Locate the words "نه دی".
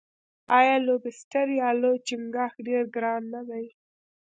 3.33-3.65